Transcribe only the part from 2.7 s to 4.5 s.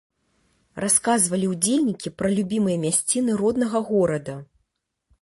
мясціны роднага горада.